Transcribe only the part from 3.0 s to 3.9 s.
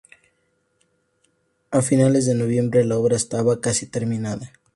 estaba casi